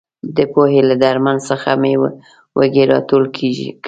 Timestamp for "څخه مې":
1.49-1.93